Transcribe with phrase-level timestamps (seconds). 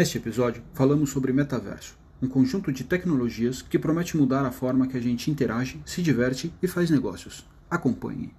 [0.00, 4.96] Neste episódio, falamos sobre metaverso, um conjunto de tecnologias que promete mudar a forma que
[4.96, 7.44] a gente interage, se diverte e faz negócios.
[7.68, 8.34] Acompanhe.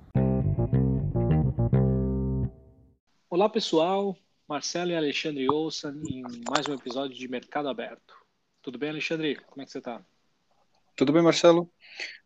[3.30, 4.18] Olá pessoal,
[4.50, 8.16] Marcelo e Alexandre Olson em mais um episódio de Mercado Aberto.
[8.60, 9.36] Tudo bem, Alexandre?
[9.36, 10.02] Como é que você está?
[10.96, 11.72] Tudo bem, Marcelo?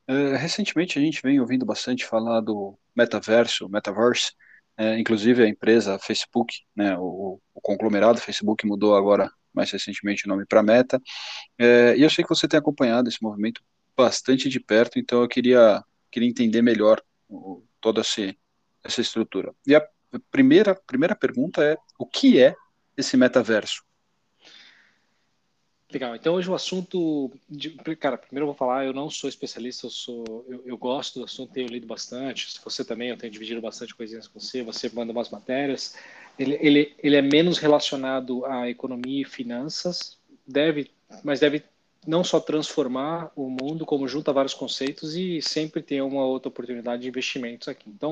[0.09, 4.31] Uh, recentemente a gente vem ouvindo bastante falar do metaverso, metaverse,
[4.77, 10.29] é, inclusive a empresa Facebook, né, o, o, conglomerado Facebook mudou agora mais recentemente o
[10.29, 11.01] nome para Meta,
[11.57, 13.61] é, e eu sei que você tem acompanhado esse movimento
[13.95, 15.81] bastante de perto, então eu queria,
[16.11, 18.37] queria entender melhor o, toda esse,
[18.83, 19.53] essa estrutura.
[19.65, 19.87] E a
[20.29, 22.53] primeira, primeira pergunta é, o que é
[22.97, 23.83] esse metaverso?
[25.95, 26.13] Legal.
[26.13, 29.89] Então hoje o assunto, de, cara, primeiro eu vou falar, eu não sou especialista, eu
[29.89, 32.59] sou, eu, eu, gosto do assunto, tenho lido bastante.
[32.65, 34.61] Você também, eu tenho dividido bastante coisinhas com você.
[34.61, 35.95] Você manda umas matérias.
[36.37, 40.91] Ele, ele, ele é menos relacionado à economia e finanças, deve,
[41.23, 41.63] mas deve
[42.05, 47.03] não só transformar o mundo, como junta vários conceitos e sempre tem uma outra oportunidade
[47.03, 47.89] de investimentos aqui.
[47.89, 48.11] Então,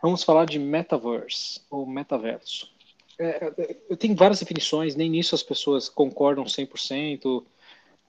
[0.00, 2.72] vamos falar de metaverse ou metaverso.
[3.18, 3.52] É,
[3.90, 7.44] é tenho várias definições, nem nisso as pessoas concordam 100%,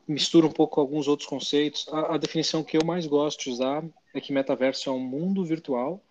[0.07, 1.87] mistura um pouco alguns outros conceitos.
[1.89, 3.83] A, a, definição que eu mais gosto de usar
[4.13, 6.01] é que metaverso é um mundo virtual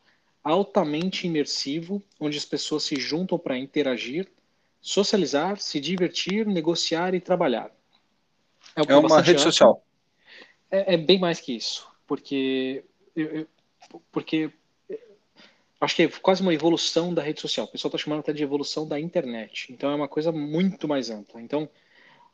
[0.42, 4.30] altamente imersivo, onde as pessoas se juntam para interagir,
[4.78, 7.70] socializar, se divertir, negociar e trabalhar.
[8.76, 9.82] É, é uma rede social.
[10.70, 12.84] É, é, bem mais que isso, porque
[13.16, 13.46] eu,
[14.12, 14.50] porque
[15.84, 17.66] acho que é quase uma evolução da rede social.
[17.66, 19.72] O pessoal está chamando até de evolução da internet.
[19.72, 21.40] Então é uma coisa muito mais ampla.
[21.40, 21.68] Então,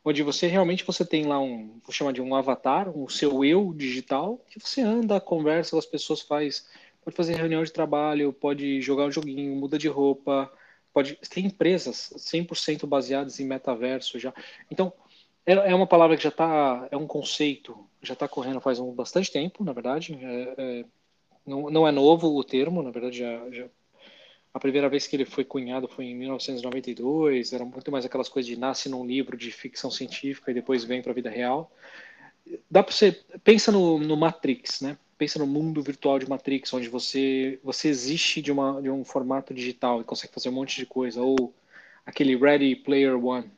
[0.03, 3.43] onde você realmente você tem lá um, vou chamar de um avatar, o um seu
[3.43, 6.67] eu digital, que você anda, conversa com as pessoas, faz,
[7.03, 10.51] pode fazer reunião de trabalho, pode jogar um joguinho, muda de roupa,
[10.93, 14.33] pode tem empresas 100% baseadas em metaverso já.
[14.69, 14.93] Então,
[15.45, 18.93] é, é uma palavra que já está, é um conceito, já está correndo faz um,
[18.93, 20.17] bastante tempo, na verdade.
[20.21, 20.85] É, é,
[21.45, 23.65] não, não é novo o termo, na verdade, já, já,
[24.53, 28.47] a primeira vez que ele foi cunhado foi em 1992, era muito mais aquelas coisas
[28.47, 31.71] de nasce num livro de ficção científica e depois vem para a vida real.
[32.69, 33.11] Dá para você
[33.43, 34.97] pensa no, no Matrix, né?
[35.17, 39.53] Pensa no mundo virtual de Matrix, onde você você existe de uma de um formato
[39.53, 41.53] digital e consegue fazer um monte de coisa, ou
[42.05, 43.49] aquele Ready Player One,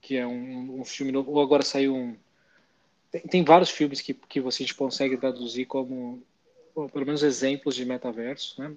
[0.00, 2.16] que é um, um filme novo, ou agora saiu um
[3.10, 6.22] tem, tem vários filmes que, que você consegue traduzir como
[6.74, 8.72] pelo menos exemplos de metaverso, né?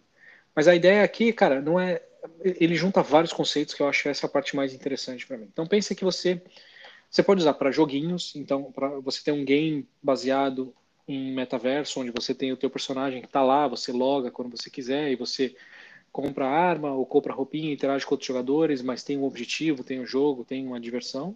[0.56, 2.02] Mas a ideia aqui, cara, não é.
[2.44, 5.48] Ele junta vários conceitos que eu acho essa a parte mais interessante para mim.
[5.52, 6.42] Então pensa que você
[7.14, 10.74] você pode usar para joguinhos, então para você ter um game baseado
[11.08, 14.70] em metaverso, onde você tem o teu personagem que está lá, você loga quando você
[14.70, 15.56] quiser e você
[16.12, 20.06] compra arma ou compra roupinha, interage com outros jogadores, mas tem um objetivo, tem um
[20.08, 21.36] jogo, tem uma diversão.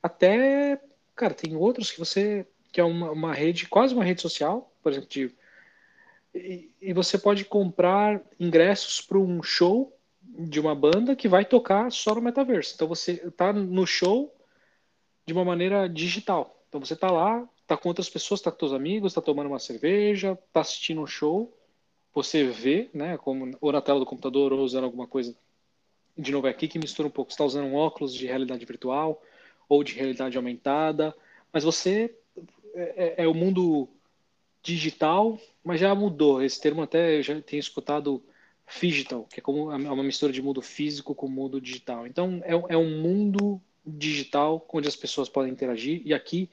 [0.00, 0.80] Até,
[1.14, 4.92] cara, tem outros que você que é uma, uma rede, quase uma rede social, por
[4.92, 5.34] exemplo, de
[6.80, 12.14] e, você pode comprar ingressos para um show de uma banda que vai tocar só
[12.14, 12.74] no metaverso.
[12.74, 14.34] Então você está no show
[15.24, 16.62] de uma maneira digital.
[16.68, 19.58] Então você está lá, está com outras pessoas, está com seus amigos, está tomando uma
[19.58, 21.52] cerveja, está assistindo um show.
[22.14, 25.36] Você vê, né, como ou na tela do computador ou usando alguma coisa.
[26.16, 27.30] De novo é aqui que mistura um pouco.
[27.30, 29.22] Está usando um óculos de realidade virtual
[29.68, 31.14] ou de realidade aumentada,
[31.52, 32.14] mas você
[32.74, 33.88] é, é, é o mundo
[34.66, 36.42] digital, mas já mudou.
[36.42, 38.22] Esse termo até eu já tenho escutado
[38.80, 42.06] digital, que é como é uma mistura de mundo físico com mundo digital.
[42.06, 46.50] Então é, é um mundo digital onde as pessoas podem interagir e aqui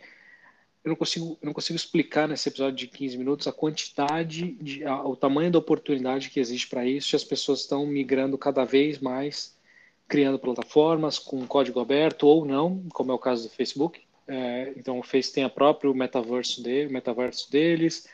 [0.83, 4.83] eu não consigo, eu não consigo explicar nesse episódio de 15 minutos a quantidade, de,
[4.83, 8.65] a, o tamanho da oportunidade que existe para isso e as pessoas estão migrando cada
[8.65, 9.57] vez mais,
[10.07, 14.01] criando plataformas com código aberto ou não, como é o caso do Facebook,
[14.33, 18.07] é, então o Face tem a próprio metaverso dele, metaverso deles.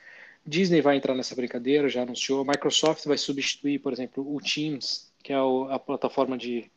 [0.46, 2.44] Disney vai entrar nessa brincadeira, já anunciou.
[2.44, 6.70] Microsoft vai substituir, por exemplo, o Teams, que é o, a plataforma de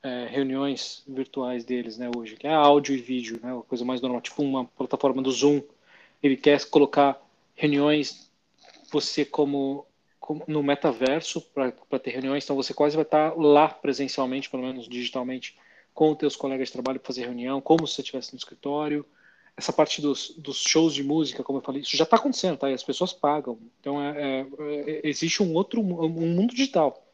[0.00, 4.00] é, reuniões virtuais deles, né, hoje, que é áudio e vídeo, né, a coisa mais
[4.00, 5.60] normal, tipo uma plataforma do Zoom.
[6.22, 7.20] Ele quer colocar
[7.56, 8.30] reuniões,
[8.92, 9.86] você como
[10.46, 15.56] no metaverso para ter reuniões, então você quase vai estar lá presencialmente, pelo menos digitalmente,
[15.94, 19.04] com os teus colegas de trabalho para fazer reunião, como se você estivesse no escritório.
[19.56, 22.70] Essa parte dos, dos, shows de música, como eu falei, isso já está acontecendo, tá?
[22.70, 23.58] E as pessoas pagam.
[23.80, 24.46] Então, é, é,
[24.86, 27.04] é, existe um outro um mundo digital.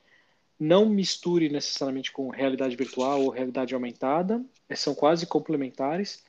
[0.60, 6.22] Não misture necessariamente com realidade virtual ou realidade aumentada, é, são quase complementares.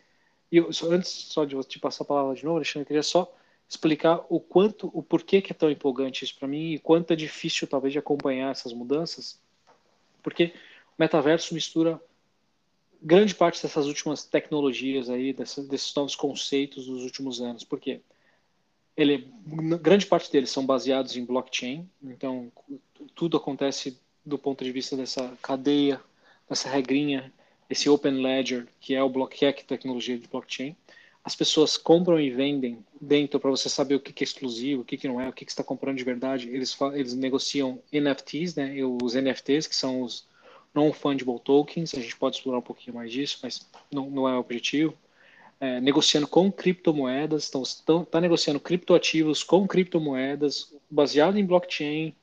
[0.50, 3.30] E eu, antes só de te passar a palavra de novo, Alexandre, eu queria só
[3.68, 7.16] explicar o quanto, o porquê que é tão empolgante isso para mim e quanto é
[7.16, 9.40] difícil talvez de acompanhar essas mudanças,
[10.22, 10.54] porque
[10.98, 12.02] o metaverso mistura
[13.02, 17.64] grande parte dessas últimas tecnologias aí, desses novos conceitos dos últimos anos.
[17.64, 18.02] Por quê?
[18.96, 19.30] Ele,
[19.82, 22.52] grande parte deles são baseados em blockchain, então
[23.14, 26.02] tudo acontece do ponto de vista dessa cadeia,
[26.50, 27.32] dessa regrinha,
[27.70, 30.76] esse open ledger, que é o block, que é tecnologia de blockchain.
[31.24, 34.96] As pessoas compram e vendem dentro para você saber o que, é exclusivo, o que,
[34.96, 36.50] que não é, o que, que está comprando de verdade.
[36.50, 40.28] Eles, eles negociam NFTs, né, os NFTs, que são os
[40.76, 44.40] non-fungible tokens, a gente pode explorar um pouquinho mais disso, mas não, não é o
[44.40, 44.94] objetivo.
[45.58, 47.64] É, negociando com criptomoedas, então
[48.04, 52.14] está negociando criptoativos com criptomoedas, baseado em blockchain,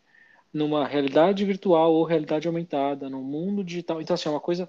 [0.52, 4.02] numa realidade virtual ou realidade aumentada, no mundo digital.
[4.02, 4.68] Então, assim, é uma coisa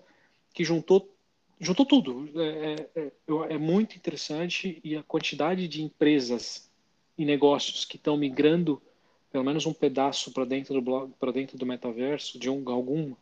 [0.54, 1.14] que juntou,
[1.60, 2.30] juntou tudo.
[2.42, 3.12] É, é, é,
[3.50, 6.72] é muito interessante e a quantidade de empresas
[7.18, 8.82] e negócios que estão migrando
[9.30, 13.16] pelo menos um pedaço para dentro do para dentro do metaverso de um, algum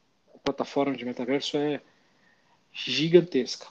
[0.43, 1.81] plataforma de metaverso é
[2.71, 3.67] gigantesca.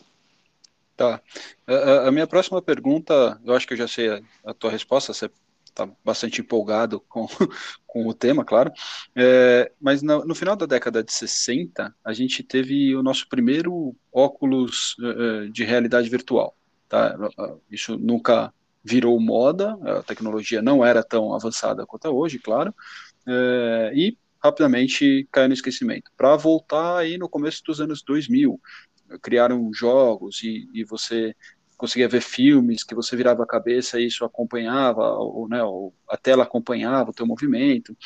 [0.96, 1.20] Tá.
[1.66, 5.14] A, a, minha próxima pergunta, eu acho que eu já sei a, a tua resposta,
[5.14, 5.30] você
[5.64, 7.26] está bastante empolgado com,
[7.86, 8.70] com o tema, claro.
[9.16, 13.96] É, mas no, no, final da década de 60, a gente teve o nosso primeiro
[14.12, 16.54] óculos uh, de realidade virtual.
[16.88, 17.16] Tá?
[17.70, 18.52] Isso nunca
[18.82, 22.74] virou moda, a tecnologia não era tão avançada quanto é hoje, claro.
[23.26, 26.10] É, e rapidamente caiu no esquecimento.
[26.16, 28.60] Para voltar aí no começo dos anos 2000,
[29.22, 31.34] criaram jogos e, e você
[31.80, 36.16] conseguia ver filmes que você virava a cabeça e isso acompanhava, ou, né, ou a
[36.16, 37.96] tela acompanhava o teu movimento.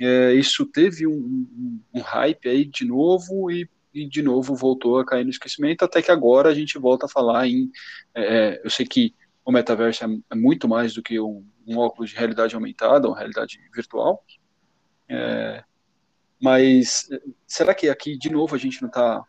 [0.00, 5.04] É, isso teve um, um, hype aí de novo e, e, de novo voltou a
[5.04, 7.68] cair no esquecimento, até que agora a gente volta a falar em.
[8.14, 9.12] É, eu sei que
[9.44, 13.14] o metaverso é, é muito mais do que um, um, óculos de realidade aumentada, ou
[13.14, 14.24] realidade virtual.
[15.08, 15.64] É,
[16.40, 17.08] mas
[17.46, 19.24] será que aqui, de novo, a gente não está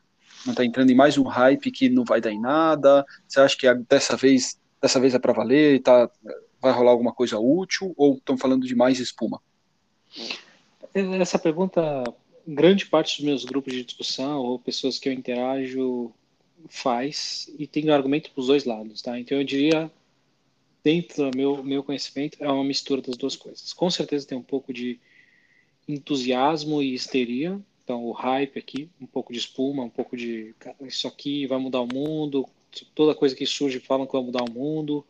[0.46, 3.06] não tá entrando em mais um hype que não vai dar em nada?
[3.28, 5.82] Você acha que dessa vez, dessa vez é para valer?
[5.82, 6.10] Tá,
[6.62, 7.94] vai rolar alguma coisa útil?
[7.98, 9.42] Ou estão falando de mais espuma?
[10.94, 12.04] Essa pergunta,
[12.48, 16.12] grande parte dos meus grupos de discussão ou pessoas que eu interajo
[16.70, 19.20] faz e tem argumento para os dois lados, tá?
[19.20, 19.92] Então eu diria,
[20.84, 23.74] dentro do meu, meu conhecimento, é uma mistura das duas coisas.
[23.74, 25.00] Com certeza tem um pouco de
[25.88, 27.60] entusiasmo e histeria.
[27.84, 31.82] Então, o hype aqui, um pouco de espuma, um pouco de isso aqui vai mudar
[31.82, 32.46] o mundo,
[32.94, 35.06] toda coisa que surge falam que vai mudar o mundo.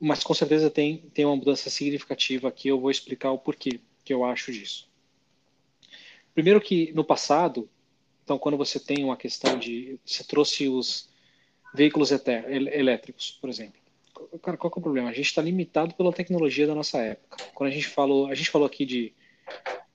[0.00, 4.12] Mas com certeza tem, tem uma mudança significativa aqui, eu vou explicar o porquê que
[4.12, 4.88] eu acho disso.
[6.32, 7.68] Primeiro que no passado,
[8.24, 11.08] então quando você tem uma questão de você trouxe os
[11.74, 13.78] veículos elétricos, por exemplo.
[14.42, 15.10] Cara, qual é o problema?
[15.10, 17.44] A gente está limitado pela tecnologia da nossa época.
[17.54, 19.12] Quando a gente falou, a gente falou aqui de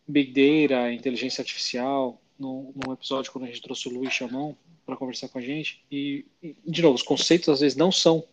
[0.07, 4.55] Big Data, inteligência artificial, num, num episódio quando a gente trouxe o Luiz Chamão
[4.85, 5.83] para conversar com a gente.
[5.91, 8.23] E, e, de novo, os conceitos às vezes não são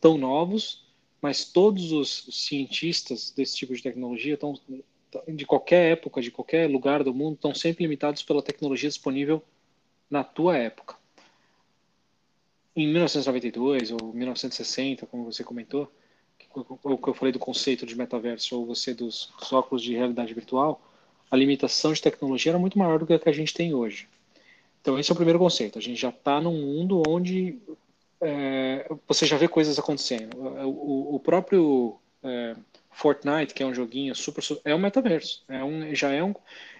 [0.00, 0.86] tão novos,
[1.20, 4.54] mas todos os cientistas desse tipo de tecnologia estão
[5.28, 9.42] de qualquer época, de qualquer lugar do mundo, estão sempre limitados pela tecnologia disponível
[10.08, 10.96] na tua época.
[12.74, 15.92] Em 1992 ou 1960, como você comentou,
[16.54, 20.34] o que eu falei do conceito de metaverso ou você dos, dos óculos de realidade
[20.34, 20.80] virtual,
[21.30, 24.08] a limitação de tecnologia era muito maior do que a que a gente tem hoje.
[24.80, 25.78] Então esse é o primeiro conceito.
[25.78, 27.58] A gente já está num mundo onde
[28.20, 30.36] é, você já vê coisas acontecendo.
[30.36, 32.56] O, o próprio é,
[32.90, 35.44] Fortnite, que é um joguinho super, é um metaverso.
[35.48, 36.34] É um, já é um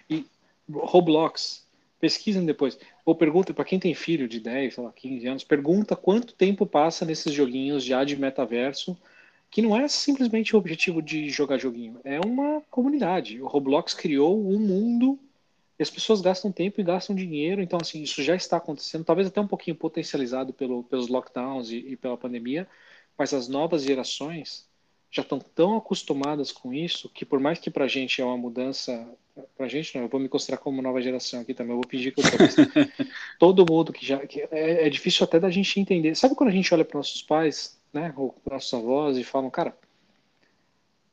[0.09, 0.25] e
[0.69, 1.65] Roblox.
[1.99, 2.77] Pesquisem depois.
[3.05, 6.65] Ou pergunta para quem tem filho de 10, sei lá, 15 anos, pergunta quanto tempo
[6.65, 8.97] passa nesses joguinhos já de metaverso
[9.51, 13.41] que não é simplesmente o objetivo de jogar joguinho, é uma comunidade.
[13.41, 15.19] O Roblox criou um mundo
[15.77, 19.27] e as pessoas gastam tempo e gastam dinheiro, então assim, isso já está acontecendo, talvez
[19.27, 22.65] até um pouquinho potencializado pelo, pelos lockdowns e, e pela pandemia,
[23.17, 24.65] mas as novas gerações
[25.11, 28.37] já estão tão acostumadas com isso que por mais que para a gente é uma
[28.37, 29.05] mudança,
[29.57, 31.89] para a gente não, eu vou me considerar como nova geração aqui também, eu vou
[31.89, 32.65] fingir que eu sou,
[33.37, 36.15] todo mundo que já, que é, é difícil até da gente entender.
[36.15, 39.75] Sabe quando a gente olha para nossos pais né, ou nossos avós e falam, cara,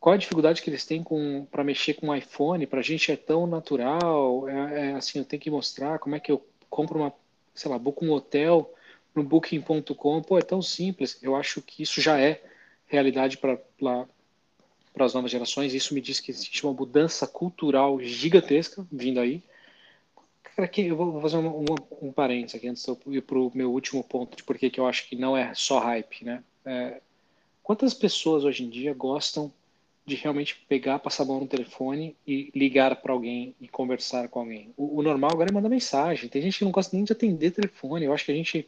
[0.00, 1.04] qual a dificuldade que eles têm
[1.50, 2.66] para mexer com o iPhone?
[2.66, 6.20] Para a gente é tão natural, é, é, assim, eu tenho que mostrar como é
[6.20, 7.12] que eu compro uma,
[7.54, 8.73] sei lá, book um hotel
[9.14, 11.18] no Booking.com, pô, é tão simples.
[11.20, 12.42] Eu acho que isso já é
[12.87, 13.58] realidade para
[14.92, 15.73] para as novas gerações.
[15.73, 19.42] Isso me diz que existe uma mudança cultural gigantesca vindo aí.
[20.56, 21.64] Aqui, eu vou fazer um, um,
[22.02, 24.73] um parênteses aqui antes de eu ir para o meu último ponto de por que
[24.76, 26.42] eu acho que não é só hype, né?
[26.69, 27.01] É,
[27.63, 29.51] quantas pessoas hoje em dia gostam
[30.05, 34.41] de realmente pegar, passar a mão no telefone e ligar para alguém e conversar com
[34.41, 34.73] alguém.
[34.77, 36.29] O, o, normal agora é mandar mensagem.
[36.29, 38.05] Tem gente que não gosta nem de atender telefone.
[38.05, 38.67] Eu acho que a gente,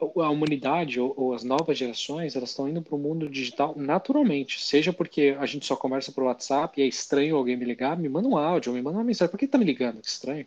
[0.00, 4.60] a humanidade ou, ou as novas gerações, elas estão indo para o mundo digital naturalmente.
[4.60, 8.08] Seja porque a gente só conversa por WhatsApp e é estranho alguém me ligar, me
[8.08, 9.30] manda um áudio, me manda uma mensagem.
[9.30, 10.00] Por que está me ligando?
[10.00, 10.46] Que estranho.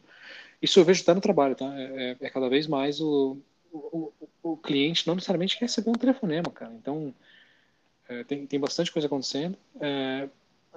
[0.62, 1.74] Isso eu vejo até no trabalho, tá?
[1.80, 3.38] É, é, é cada vez mais o,
[3.72, 4.12] o,
[4.44, 6.74] o, cliente não necessariamente quer receber um telefonema, cara.
[6.74, 7.14] Então,
[8.08, 9.58] é, tem, tem bastante coisa acontecendo.
[9.80, 10.28] É,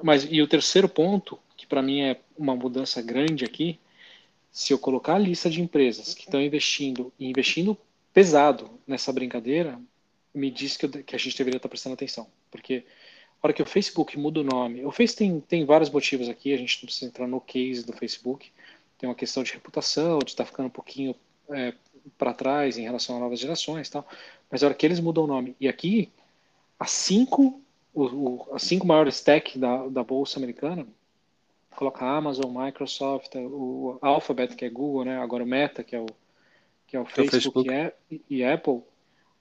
[0.03, 3.79] mas e o terceiro ponto, que para mim é uma mudança grande aqui,
[4.51, 7.77] se eu colocar a lista de empresas que estão investindo e investindo
[8.13, 9.81] pesado nessa brincadeira,
[10.33, 12.85] me diz que, eu, que a gente deveria estar prestando atenção, porque
[13.43, 16.57] hora que o Facebook muda o nome, o Face tem, tem vários motivos aqui, a
[16.57, 18.51] gente não precisa entrar no case do Facebook,
[18.97, 21.15] tem uma questão de reputação, de estar ficando um pouquinho
[21.51, 21.75] é,
[22.17, 24.07] para trás em relação a novas gerações, tal.
[24.51, 26.13] Mas a hora que eles mudam o nome e aqui
[26.79, 27.61] as cinco,
[27.93, 30.87] o, o, as cinco maiores tech da, da bolsa americana,
[31.75, 35.19] coloca Amazon, Microsoft, o Alphabet, que é Google, né?
[35.19, 36.07] agora o Meta, que é o,
[36.87, 37.95] que é o Facebook, é o Facebook.
[38.11, 38.83] E, e, Apple,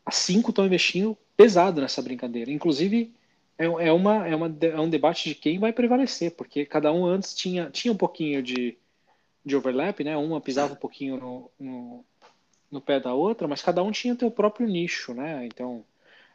[0.06, 2.52] as cinco estão investindo pesado nessa brincadeira.
[2.52, 3.14] Inclusive,
[3.58, 7.06] é, é, uma, é, uma, é um debate de quem vai prevalecer, porque cada um
[7.06, 8.78] antes tinha, tinha um pouquinho de,
[9.46, 10.18] de overlap, né?
[10.18, 12.06] uma pisava um pouquinho no, no,
[12.74, 15.46] no pé da outra, mas cada um tinha seu próprio nicho, né?
[15.46, 15.86] Então,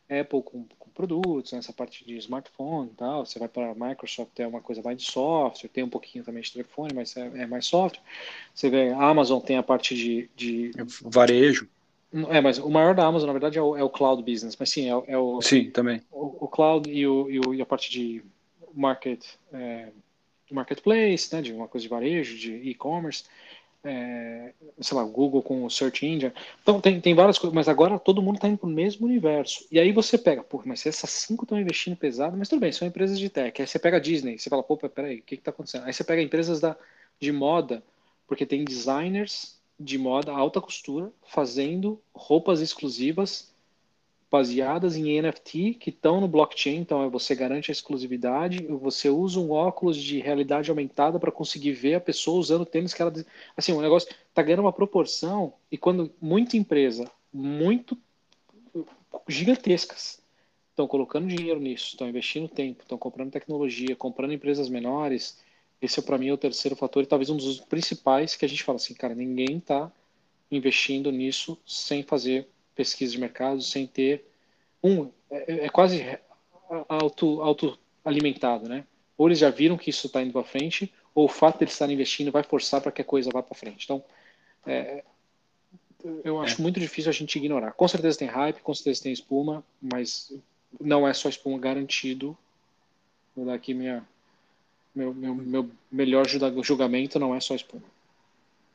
[0.09, 3.26] Apple com, com produtos, nessa parte de smartphone e tal.
[3.26, 6.42] Você vai para a Microsoft, é uma coisa mais de software, tem um pouquinho também
[6.42, 8.02] de telefone, mas é, é mais software.
[8.54, 10.30] Você vê, a Amazon tem a parte de.
[10.37, 10.71] de...
[10.78, 11.68] É varejo.
[12.30, 14.57] É, mas o maior da Amazon, na verdade, é o, é o cloud business.
[14.59, 15.42] Mas sim, é, é o.
[15.42, 16.00] Sim, também.
[16.11, 18.23] O, o cloud e, o, e, o, e, a parte de
[18.73, 19.88] market, é,
[20.50, 23.25] marketplace, né, de uma coisa de varejo, de e-commerce
[23.85, 26.32] é, sei lá, Google com o Search Engine.
[26.62, 29.66] Então tem, tem várias coisas, mas agora todo mundo está indo para o mesmo universo.
[29.70, 32.87] E aí você pega, pô, mas essas cinco estão investindo pesado, mas tudo bem, são
[32.88, 33.61] empresas de tech.
[33.61, 35.85] Aí você pega a Disney, você fala, pô, peraí, o que está acontecendo?
[35.85, 36.76] Aí você pega empresas da,
[37.20, 37.82] de moda,
[38.26, 43.52] porque tem designers de moda, alta costura, fazendo roupas exclusivas
[44.30, 49.50] baseadas em NFT que estão no blockchain, então você garante a exclusividade, você usa um
[49.50, 53.12] óculos de realidade aumentada para conseguir ver a pessoa usando tênis que ela
[53.56, 57.97] assim, o negócio está ganhando uma proporção e quando muita empresa, muito
[59.26, 60.20] gigantescas
[60.70, 65.38] estão colocando dinheiro nisso, estão investindo tempo, estão comprando tecnologia, comprando empresas menores,
[65.80, 68.49] esse é para mim é o terceiro fator e talvez um dos principais que a
[68.49, 69.90] gente fala assim, cara, ninguém está
[70.50, 74.25] investindo nisso sem fazer pesquisa de mercado sem ter
[74.80, 76.16] um é, é quase
[76.88, 78.85] auto, auto alimentado, né?
[79.16, 81.73] Ou eles já viram que isso está indo para frente, ou o fato de eles
[81.73, 83.85] estarem investindo vai forçar para que a coisa vá para frente.
[83.85, 84.02] Então,
[84.64, 85.02] é,
[86.23, 86.62] eu acho é.
[86.62, 87.73] muito difícil a gente ignorar.
[87.73, 90.32] Com certeza tem hype, com certeza tem espuma, mas
[90.80, 92.38] não é só espuma garantido.
[93.35, 94.06] Vou dar aqui minha,
[94.94, 96.28] meu, meu, meu melhor
[96.62, 97.98] julgamento, não é só espuma.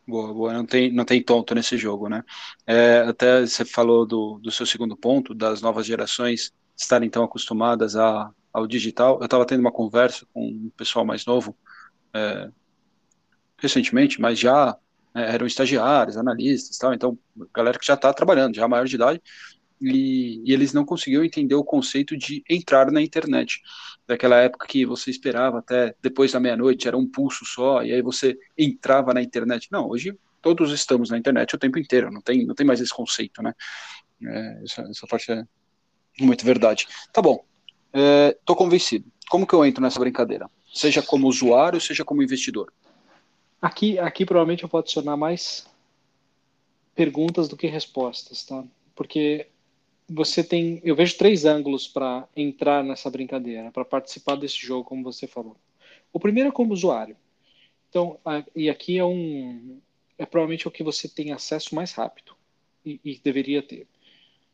[0.05, 0.53] Boa, boa.
[0.53, 2.23] Não tem, não tem tonto nesse jogo, né?
[2.67, 7.95] É, até você falou do, do seu segundo ponto, das novas gerações estarem tão acostumadas
[7.95, 9.19] a, ao digital.
[9.19, 11.55] Eu estava tendo uma conversa com um pessoal mais novo
[12.13, 12.49] é,
[13.57, 14.77] recentemente, mas já
[15.15, 16.93] é, eram estagiários, analistas, tal.
[16.93, 17.17] Então,
[17.55, 19.21] galera que já está trabalhando, já maior de idade,
[19.81, 23.61] e, e, eles não conseguiam entender o conceito de entrar na internet.
[24.07, 28.01] Daquela época que você esperava até depois da meia-noite, era um pulso só, e aí
[28.01, 29.67] você entrava na internet.
[29.71, 32.93] Não, hoje todos estamos na internet o tempo inteiro, não tem, não tem mais esse
[32.93, 33.53] conceito, né?
[34.21, 35.43] É, essa, essa parte é
[36.19, 36.87] muito verdade.
[37.11, 37.43] Tá bom,
[37.93, 39.05] é, tô convencido.
[39.29, 40.49] Como que eu entro nessa brincadeira?
[40.73, 42.71] Seja como usuário, seja como investidor.
[43.61, 45.65] Aqui, aqui provavelmente eu vou adicionar mais
[46.93, 48.63] perguntas do que respostas, tá?
[48.95, 49.47] Porque
[50.13, 55.03] você tem, eu vejo três ângulos para entrar nessa brincadeira, para participar desse jogo, como
[55.03, 55.57] você falou.
[56.11, 57.17] O primeiro é como usuário.
[57.89, 59.79] Então, a, e aqui é um,
[60.17, 62.35] é provavelmente o que você tem acesso mais rápido
[62.85, 63.87] e, e deveria ter.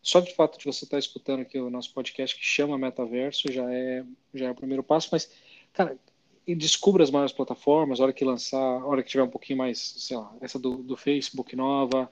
[0.01, 3.51] Só de fato de você estar tá escutando aqui o nosso podcast que chama Metaverso
[3.51, 5.29] já é já é o primeiro passo, mas
[5.73, 5.97] cara,
[6.47, 9.77] descubra as maiores plataformas, a hora que lançar, a hora que tiver um pouquinho mais,
[9.79, 12.09] sei lá, essa do, do Facebook nova,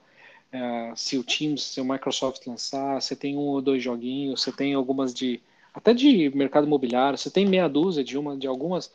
[0.50, 4.52] é, se o Teams, se o Microsoft lançar, você tem um ou dois joguinhos, você
[4.52, 5.40] tem algumas de
[5.72, 8.92] até de mercado imobiliário, você tem meia dúzia de uma de algumas.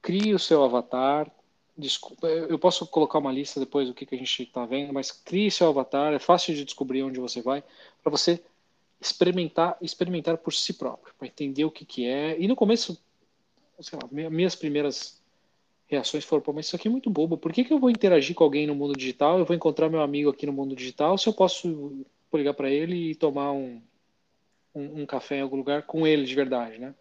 [0.00, 1.30] Crie o seu avatar.
[1.76, 5.10] Desculpa, eu posso colocar uma lista depois do que, que a gente está vendo, mas
[5.12, 7.62] crie seu avatar, é fácil de descobrir onde você vai,
[8.02, 8.42] para você
[9.00, 12.36] experimentar experimentar por si próprio, para entender o que, que é.
[12.38, 13.00] E no começo,
[13.80, 15.17] sei lá, minhas primeiras
[15.88, 17.36] reações foram, pô, mas isso aqui é muito bobo.
[17.36, 19.38] Por que, que eu vou interagir com alguém no mundo digital?
[19.38, 23.10] Eu vou encontrar meu amigo aqui no mundo digital se eu posso ligar para ele
[23.10, 23.80] e tomar um,
[24.74, 26.94] um, um, café em algum lugar com ele de verdade, né?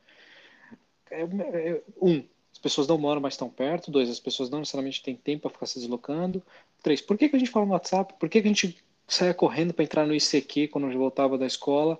[1.12, 3.91] é, é, um, as pessoas não moram mais tão perto.
[3.91, 6.41] Dois, as pessoas não necessariamente têm tempo para ficar se deslocando.
[6.82, 8.13] Três, por que, que a gente fala no WhatsApp?
[8.20, 8.77] Por que, que a gente
[9.08, 12.00] saia correndo para entrar no ICQ quando gente voltava da escola,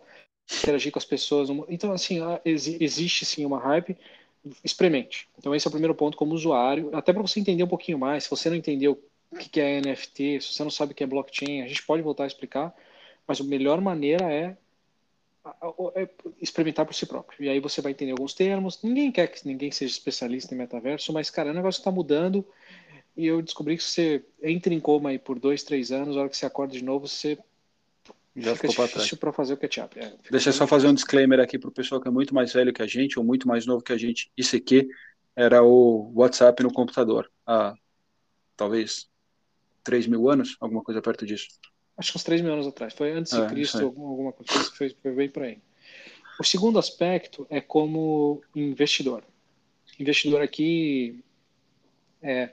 [0.52, 1.50] interagir com as pessoas?
[1.70, 3.98] Então, assim, existe sim uma hype.
[4.64, 5.28] Experimente.
[5.38, 6.90] Então, esse é o primeiro ponto como usuário.
[6.94, 8.26] Até para você entender um pouquinho mais.
[8.26, 9.02] Se você não entendeu
[9.32, 12.02] o que é NFT, se você não sabe o que é blockchain, a gente pode
[12.02, 12.74] voltar a explicar.
[13.28, 14.58] Mas a melhor maneira é
[15.96, 16.10] é
[16.42, 17.46] experimentar por si próprio.
[17.46, 18.82] E aí você vai entender alguns termos.
[18.84, 22.46] Ninguém quer que ninguém seja especialista em metaverso, mas, cara, o negócio está mudando.
[23.16, 26.30] E eu descobri que você entra em coma aí por dois, três anos, a hora
[26.30, 27.38] que você acorda de novo, você
[28.38, 30.00] já fica ficou difícil para fazer o catch-up.
[30.00, 32.54] É, Deixa eu só fazer um disclaimer aqui para o pessoal que é muito mais
[32.54, 34.32] velho que a gente, ou muito mais novo que a gente.
[34.38, 34.88] Isso aqui
[35.36, 37.74] era o WhatsApp no computador, há
[38.56, 39.08] talvez
[39.84, 41.48] 3 mil anos, alguma coisa perto disso
[41.98, 42.94] acho que uns 3 mil anos atrás.
[42.94, 45.60] Foi antes de é, Cristo, alguma coisa, foi, foi bem por aí.
[46.40, 49.24] O segundo aspecto é como investidor.
[50.00, 51.24] Investidor aqui
[52.22, 52.52] é.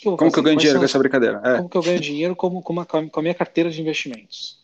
[0.00, 1.40] Que que como que eu ganho dinheiro com essa brincadeira?
[1.44, 1.56] É.
[1.56, 4.58] Como que eu ganho dinheiro como, com, a, com a minha carteira de investimentos?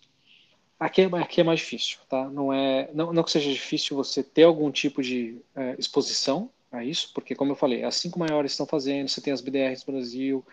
[0.79, 2.29] Aqui é, aqui é mais difícil, tá?
[2.29, 6.85] Não é, não, não que seja difícil você ter algum tipo de é, exposição a
[6.85, 9.93] isso, porque como eu falei, as cinco maiores estão fazendo, você tem as BDRs no
[9.95, 10.45] Brasil,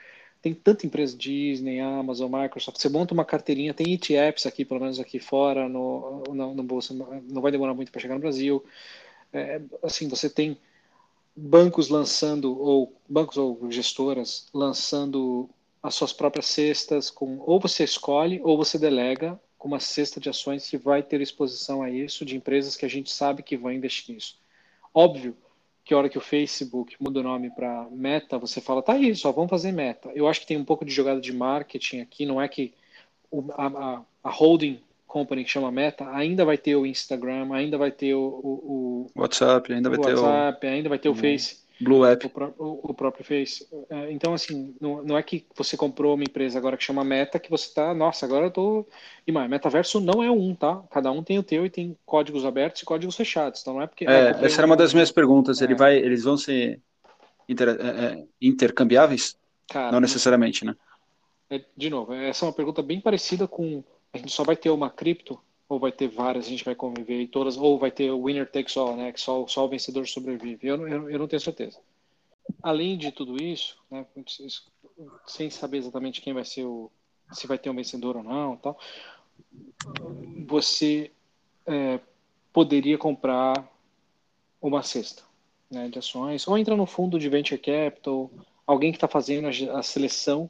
[0.41, 2.79] tem tanta empresa Disney, Amazon, Microsoft.
[2.79, 6.93] Você monta uma carteirinha, tem ETFs aqui, pelo menos aqui fora, no, no, no bolsa,
[6.93, 8.63] não vai demorar muito para chegar no Brasil.
[9.33, 10.57] É, assim, você tem
[11.39, 15.49] bancos lançando, ou bancos ou gestoras lançando
[15.81, 20.29] as suas próprias cestas, com, ou você escolhe ou você delega com uma cesta de
[20.29, 23.71] ações que vai ter exposição a isso, de empresas que a gente sabe que vão
[23.71, 24.37] investir nisso.
[24.93, 25.35] Óbvio,
[25.83, 29.15] que a hora que o Facebook muda o nome para Meta, você fala, tá aí,
[29.15, 30.11] só vamos fazer Meta.
[30.13, 32.73] Eu acho que tem um pouco de jogada de marketing aqui, não é que
[33.31, 37.91] o, a, a, holding company que chama Meta ainda vai ter o Instagram, ainda vai
[37.91, 41.67] ter o, o, o WhatsApp, ainda vai o ter WhatsApp, ainda vai ter o Face.
[41.81, 42.29] Blue App.
[42.57, 43.65] O, o, próprio Face.
[43.89, 47.39] É, então, assim, não, não, é que você comprou uma empresa agora que chama Meta,
[47.39, 48.85] que você está, nossa, agora eu tô.
[49.25, 50.83] E mais, metaverso não é um, tá?
[50.91, 53.61] Cada um tem o teu e tem códigos abertos e códigos fechados.
[53.61, 54.05] Então não é porque.
[54.05, 55.61] É, ah, essa era uma das minhas perguntas.
[55.61, 55.63] É.
[55.63, 56.81] Ele vai, eles vão ser
[57.47, 59.37] inter, é, é intercambiáveis?
[59.69, 60.75] Cara, não necessariamente, né?
[61.49, 63.83] É, de novo, essa é uma pergunta bem parecida com.
[64.13, 67.21] A gente só vai ter uma cripto ou vai ter várias, a gente vai conviver
[67.21, 70.07] e todas, ou vai ter o winner takes all, né, que só, só o vencedor
[70.07, 70.67] sobrevive.
[70.67, 71.79] Eu, eu, eu não tenho certeza.
[72.63, 74.03] Além de tudo isso, né,
[75.27, 76.91] sem saber exatamente quem vai ser o,
[77.31, 78.79] se vai ter um vencedor ou não, tal,
[80.47, 81.11] você
[81.67, 81.99] é,
[82.51, 83.53] poderia comprar
[84.59, 85.23] uma cesta
[85.69, 88.31] né, de ações, ou entrar no fundo de venture capital,
[88.65, 90.49] alguém que está fazendo a, a seleção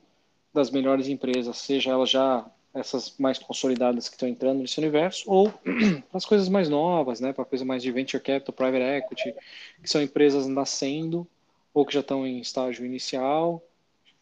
[0.53, 5.53] das melhores empresas, seja ela já essas mais consolidadas que estão entrando nesse universo, ou
[6.13, 9.35] as coisas mais novas, né, para coisa mais de venture capital, private equity,
[9.81, 11.27] que são empresas nascendo
[11.73, 13.63] ou que já estão em estágio inicial,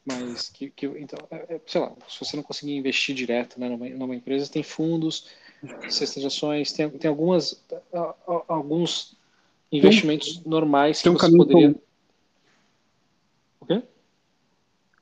[0.05, 3.67] mas que, que então, é, é, sei lá, se você não conseguir investir direto né,
[3.67, 5.27] numa, numa empresa, tem fundos,
[5.89, 7.63] cestas de ações, tem, tem algumas,
[8.47, 9.17] alguns
[9.71, 11.75] investimentos tem, normais que um você poderia...
[13.59, 13.83] O quê?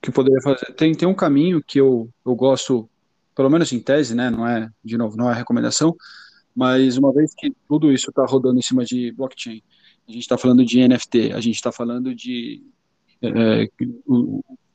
[0.01, 0.73] Que poderia fazer.
[0.73, 2.89] Tem, tem um caminho que eu, eu gosto
[3.35, 5.95] pelo menos em tese, né, não é, de novo, não é recomendação,
[6.55, 9.61] mas uma vez que tudo isso está rodando em cima de blockchain,
[10.07, 12.63] a gente está falando de NFT, a gente está falando de
[13.21, 13.67] é,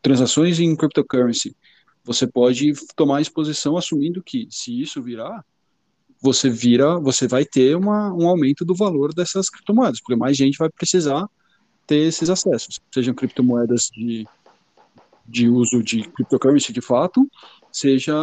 [0.02, 1.56] transações em cryptocurrency,
[2.04, 5.44] você pode tomar exposição assumindo que se isso virar,
[6.20, 10.58] você vira, você vai ter uma, um aumento do valor dessas criptomoedas, porque mais gente
[10.58, 11.26] vai precisar
[11.86, 14.26] ter esses acessos, sejam criptomoedas de,
[15.30, 17.26] de uso de cryptocurrency de fato,
[17.72, 18.14] seja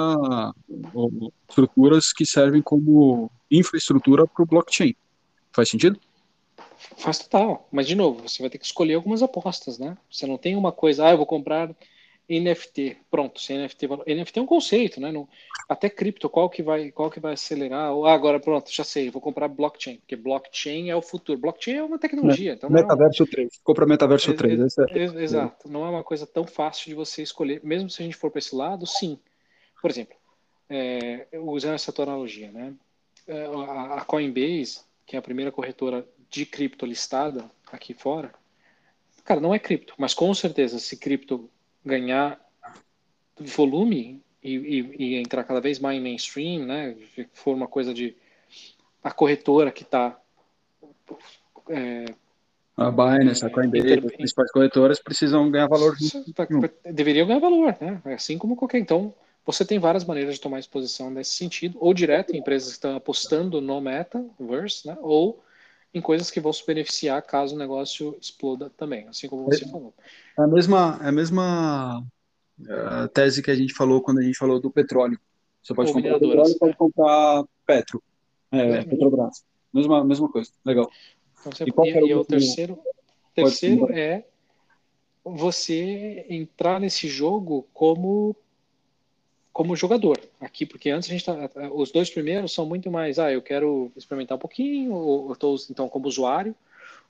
[1.48, 4.94] estruturas que servem como infraestrutura para o blockchain.
[5.54, 6.00] Faz sentido?
[6.98, 7.68] Faz total.
[7.72, 9.98] Mas, de novo, você vai ter que escolher algumas apostas, né?
[10.12, 11.74] Você não tem uma coisa, ah, eu vou comprar
[12.30, 12.98] NFT.
[13.10, 13.88] Pronto, sem NFT.
[13.88, 15.12] NFT é um conceito, né?
[15.12, 15.28] No,
[15.68, 17.92] até cripto, qual que vai, qual que vai acelerar?
[17.92, 21.40] Ah, agora, pronto, já sei, vou comprar blockchain, porque blockchain é o futuro.
[21.40, 22.54] Blockchain é uma tecnologia.
[22.54, 23.60] Então Metaverso é 3.
[23.64, 24.60] Compra Metaverso 3.
[24.60, 25.70] Ex ex exato.
[25.70, 27.62] Não é uma coisa tão fácil de você escolher.
[27.64, 29.18] Mesmo se a gente for para esse lado, sim.
[29.82, 30.16] Por exemplo,
[30.70, 32.74] é, usando essa tua analogia, né?
[33.26, 38.34] É, a Coinbase, que é a primeira corretora de cripto listada aqui fora,
[39.24, 41.50] cara, não é cripto, mas com certeza, se cripto
[41.88, 42.40] ganhar
[43.40, 46.96] volume e, e, e entrar cada vez mais em mainstream, né?
[47.34, 48.16] For uma coisa de
[49.04, 50.20] a corretora que está
[51.70, 52.06] é,
[52.78, 54.06] a Binance, a Coinbase, inter...
[54.06, 55.98] as principais corretoras precisam ganhar valor.
[56.36, 56.48] Tá,
[56.92, 58.00] deveriam ganhar valor, né?
[58.06, 58.78] Assim como qualquer.
[58.78, 62.76] Então, você tem várias maneiras de tomar exposição nesse sentido, ou direto em empresas que
[62.76, 64.96] estão apostando no metaverse, né?
[65.02, 65.42] ou
[65.98, 69.68] em coisas que vão se beneficiar caso o negócio exploda também, assim como você é,
[69.68, 69.94] falou.
[70.38, 72.04] É a mesma, é a mesma
[72.60, 75.20] uh, tese que a gente falou quando a gente falou do petróleo.
[75.62, 78.04] Você pode comprar petróleo, pode comprar Petro,
[78.52, 79.44] é, Petrobras.
[79.74, 80.90] Mesma, mesma coisa, legal.
[81.42, 82.80] Então, você, e, e o terceiro,
[83.36, 84.24] terceiro é
[85.24, 88.36] você entrar nesse jogo como
[89.58, 93.32] como jogador aqui, porque antes a gente tá, os dois primeiros são muito mais, ah,
[93.32, 96.56] eu quero experimentar um pouquinho, ou eu estou então como usuário.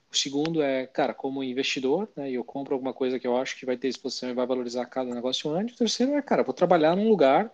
[0.10, 3.65] O segundo é, cara, como investidor, né, eu compro alguma coisa que eu acho que
[3.65, 5.75] vai ter exposição e vai valorizar cada negócio antes.
[5.75, 7.51] O terceiro é, cara, vou trabalhar num lugar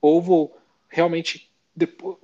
[0.00, 0.56] ou vou
[0.88, 1.50] realmente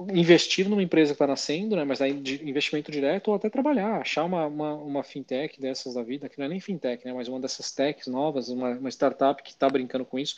[0.09, 4.25] investir numa empresa que está nascendo, né, mas aí investimento direto ou até trabalhar, achar
[4.25, 7.41] uma, uma, uma, fintech dessas da vida, que não é nem fintech, né, mas uma
[7.41, 10.37] dessas techs novas, uma, uma startup que está brincando com isso.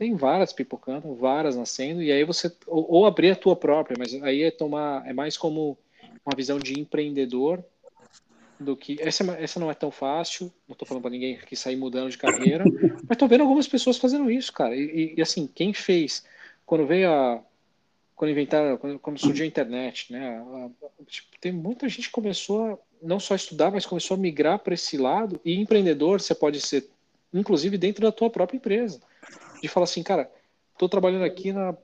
[0.00, 4.14] Tem várias pipocando, várias nascendo, e aí você, ou, ou, abrir a tua própria, mas
[4.22, 5.76] aí é tomar, é mais como
[6.24, 7.62] uma visão de empreendedor
[8.58, 11.76] do que, essa, essa não é tão fácil, não estou falando para ninguém que sair
[11.76, 15.74] mudando de carreira, mas estou vendo algumas pessoas fazendo isso, cara, e, e, assim, quem
[15.74, 16.24] fez,
[16.64, 17.42] quando veio a,
[18.16, 20.42] quando inventaram, quando, quando surgiu a internet, né?
[21.08, 24.72] Tipo, tem muita gente que começou a não só estudar, mas começou a migrar para
[24.72, 25.38] esse lado.
[25.44, 26.88] E empreendedor, você pode ser,
[27.34, 28.98] inclusive dentro da tua própria empresa,
[29.60, 30.30] de falar assim, cara,
[30.72, 31.76] estou trabalhando aqui na,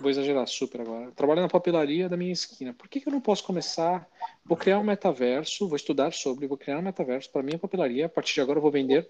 [0.00, 2.72] vou exagerar super agora, trabalho na papelaria da minha esquina.
[2.74, 4.08] Por que, que eu não posso começar?
[4.44, 8.06] Vou criar um metaverso, vou estudar sobre, vou criar um metaverso para minha papelaria.
[8.06, 9.08] A partir de agora eu vou vender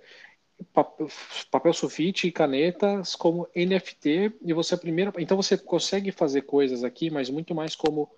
[1.50, 5.12] papel sulfite e canetas como NFT e você é a primeira.
[5.18, 8.10] Então você consegue fazer coisas aqui, mas muito mais como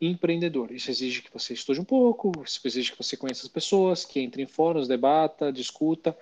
[0.00, 0.72] empreendedor.
[0.72, 4.20] Isso exige que você estude um pouco, isso exige que você conheça as pessoas, que
[4.20, 6.16] entre em fóruns, debata, discuta.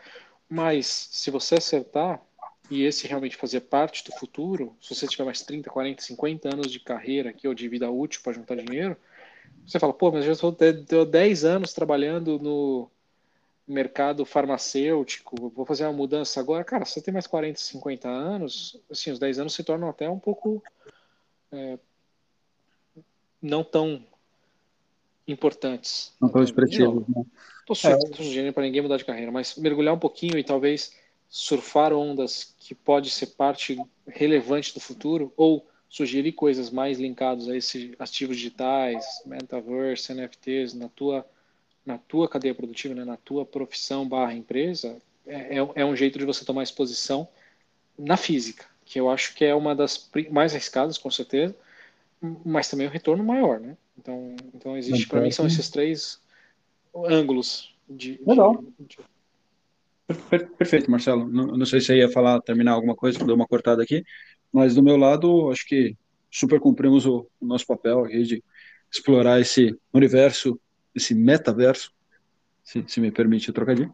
[0.48, 2.22] Mas se você acertar
[2.70, 6.70] e esse realmente fazer parte do futuro, se você tiver mais 30, 40, 50 anos
[6.70, 8.96] de carreira aqui ou de vida útil para juntar dinheiro,
[9.66, 12.90] você fala, pô, mas eu já estou 10 anos trabalhando no
[13.66, 18.80] mercado farmacêutico, vou fazer uma mudança agora, cara, se você tem mais 40, 50 anos,
[18.90, 20.62] assim, os 10 anos se tornam até um pouco
[21.50, 21.78] é,
[23.42, 24.02] não tão
[25.26, 26.14] importantes.
[26.20, 27.24] Não tão expressivos, né?
[27.66, 30.94] Tô sugerindo para ninguém mudar de carreira, mas mergulhar um pouquinho e talvez
[31.28, 37.56] surfar ondas que pode ser parte relevante do futuro, ou sugerir coisas mais linkadas a
[37.56, 41.26] esses ativos digitais, metaverse, NFTs, na tua
[41.84, 46.18] na tua cadeia produtiva, né, na tua profissão barra empresa, é, é, é um jeito
[46.18, 47.28] de você tomar exposição
[47.96, 51.54] na física, que eu acho que é uma das mais arriscadas, com certeza,
[52.44, 53.76] mas também o retorno maior, né?
[53.96, 56.20] Então, então existe, para mim, são esses três
[56.94, 58.20] ângulos de...
[58.26, 58.62] Legal.
[58.78, 58.98] De, de...
[60.58, 61.28] Perfeito, Marcelo.
[61.28, 64.04] Não, não, sei se ia falar, terminar alguma coisa, deu uma cortada aqui,
[64.52, 65.96] mas do meu lado, acho que
[66.30, 68.44] super cumprimos o, o nosso papel aqui de
[68.92, 70.60] explorar esse universo
[70.96, 71.92] esse metaverso,
[72.64, 73.92] se, se me permite o trocadilho,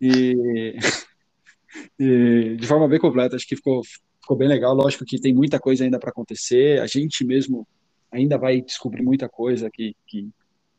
[0.00, 0.76] e,
[1.98, 3.82] e, de forma bem completa, acho que ficou,
[4.20, 7.66] ficou bem legal, lógico que tem muita coisa ainda para acontecer, a gente mesmo
[8.10, 10.30] ainda vai descobrir muita coisa que, que,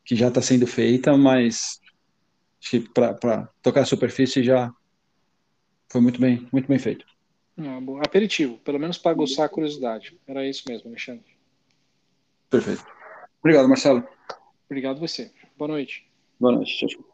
[0.06, 1.80] que já está sendo feita, mas
[2.94, 4.74] para tocar a superfície já
[5.90, 7.06] foi muito bem, muito bem feito.
[7.58, 7.80] Ah.
[8.06, 10.18] Aperitivo, pelo menos para aguçar a curiosidade.
[10.28, 11.26] Era isso mesmo, Alexandre.
[12.50, 12.86] Perfeito.
[13.40, 14.04] Obrigado, Marcelo.
[14.66, 15.32] Obrigado você.
[15.58, 16.08] Boa noite.
[16.40, 16.78] Boa noite.
[16.78, 17.09] Tchau, tchau.